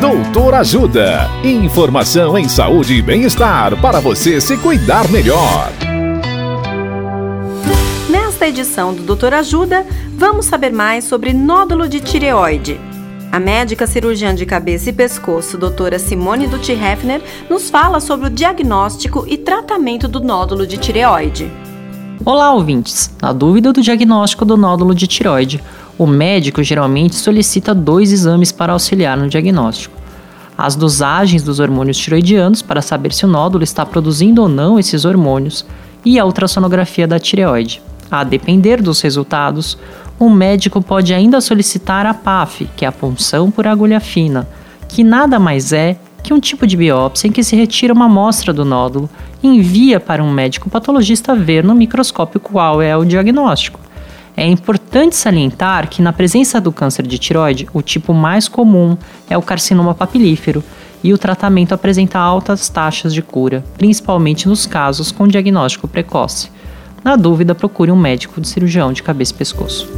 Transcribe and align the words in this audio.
Doutor 0.00 0.54
Ajuda. 0.54 1.28
Informação 1.42 2.38
em 2.38 2.48
saúde 2.48 2.94
e 2.94 3.02
bem-estar 3.02 3.76
para 3.80 3.98
você 3.98 4.40
se 4.40 4.56
cuidar 4.56 5.08
melhor. 5.08 5.72
Nesta 8.08 8.46
edição 8.46 8.94
do 8.94 9.02
Doutor 9.02 9.34
Ajuda, 9.34 9.84
vamos 10.16 10.46
saber 10.46 10.72
mais 10.72 11.02
sobre 11.02 11.32
nódulo 11.32 11.88
de 11.88 11.98
tireoide. 11.98 12.80
A 13.32 13.40
médica 13.40 13.88
cirurgiã 13.88 14.32
de 14.32 14.46
cabeça 14.46 14.88
e 14.88 14.92
pescoço, 14.92 15.58
doutora 15.58 15.98
Simone 15.98 16.46
Dutti 16.46 16.70
Hefner, 16.70 17.20
nos 17.50 17.68
fala 17.68 17.98
sobre 17.98 18.28
o 18.28 18.30
diagnóstico 18.30 19.24
e 19.26 19.36
tratamento 19.36 20.06
do 20.06 20.20
nódulo 20.20 20.64
de 20.64 20.78
tireoide. 20.78 21.50
Olá, 22.24 22.52
ouvintes! 22.52 23.10
Na 23.20 23.32
dúvida 23.32 23.72
do 23.72 23.82
diagnóstico 23.82 24.44
do 24.44 24.56
nódulo 24.56 24.94
de 24.94 25.08
tireoide, 25.08 25.60
o 25.98 26.06
médico 26.06 26.62
geralmente 26.62 27.16
solicita 27.16 27.74
dois 27.74 28.12
exames 28.12 28.52
para 28.52 28.72
auxiliar 28.72 29.16
no 29.16 29.28
diagnóstico: 29.28 29.96
as 30.56 30.76
dosagens 30.76 31.42
dos 31.42 31.58
hormônios 31.58 31.98
tiroidianos 31.98 32.62
para 32.62 32.80
saber 32.80 33.12
se 33.12 33.26
o 33.26 33.28
nódulo 33.28 33.64
está 33.64 33.84
produzindo 33.84 34.40
ou 34.40 34.48
não 34.48 34.78
esses 34.78 35.04
hormônios 35.04 35.66
e 36.04 36.18
a 36.18 36.24
ultrassonografia 36.24 37.06
da 37.06 37.18
tireoide. 37.18 37.82
A 38.10 38.24
depender 38.24 38.80
dos 38.80 39.00
resultados, 39.00 39.76
o 40.18 40.30
médico 40.30 40.80
pode 40.80 41.12
ainda 41.12 41.40
solicitar 41.40 42.06
a 42.06 42.14
PAF, 42.14 42.68
que 42.76 42.84
é 42.84 42.88
a 42.88 42.92
punção 42.92 43.50
por 43.50 43.66
agulha 43.66 44.00
fina, 44.00 44.48
que 44.88 45.04
nada 45.04 45.38
mais 45.38 45.72
é 45.72 45.98
que 46.22 46.32
um 46.32 46.40
tipo 46.40 46.66
de 46.66 46.76
biópsia 46.76 47.28
em 47.28 47.32
que 47.32 47.44
se 47.44 47.54
retira 47.54 47.92
uma 47.92 48.06
amostra 48.06 48.52
do 48.52 48.64
nódulo 48.64 49.08
e 49.42 49.46
envia 49.46 50.00
para 50.00 50.22
um 50.22 50.30
médico 50.30 50.70
patologista 50.70 51.34
ver 51.34 51.62
no 51.62 51.74
microscópio 51.74 52.40
qual 52.40 52.80
é 52.80 52.96
o 52.96 53.04
diagnóstico. 53.04 53.87
É 54.38 54.46
importante 54.46 55.16
salientar 55.16 55.90
que, 55.90 56.00
na 56.00 56.12
presença 56.12 56.60
do 56.60 56.70
câncer 56.70 57.04
de 57.04 57.18
tiroide, 57.18 57.68
o 57.74 57.82
tipo 57.82 58.14
mais 58.14 58.46
comum 58.46 58.96
é 59.28 59.36
o 59.36 59.42
carcinoma 59.42 59.96
papilífero 59.96 60.62
e 61.02 61.12
o 61.12 61.18
tratamento 61.18 61.74
apresenta 61.74 62.20
altas 62.20 62.68
taxas 62.68 63.12
de 63.12 63.20
cura, 63.20 63.64
principalmente 63.76 64.46
nos 64.46 64.64
casos 64.64 65.10
com 65.10 65.26
diagnóstico 65.26 65.88
precoce. 65.88 66.52
Na 67.02 67.16
dúvida, 67.16 67.52
procure 67.52 67.90
um 67.90 67.96
médico 67.96 68.40
de 68.40 68.46
cirurgião 68.46 68.92
de 68.92 69.02
cabeça 69.02 69.32
e 69.32 69.36
pescoço. 69.36 69.90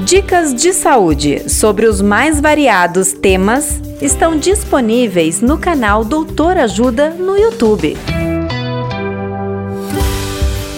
Dicas 0.00 0.52
de 0.52 0.72
saúde 0.72 1.48
sobre 1.48 1.86
os 1.86 2.02
mais 2.02 2.40
variados 2.40 3.12
temas 3.12 3.80
estão 4.02 4.36
disponíveis 4.36 5.40
no 5.40 5.56
canal 5.56 6.04
Doutor 6.04 6.56
Ajuda 6.56 7.10
no 7.10 7.38
YouTube. 7.38 7.96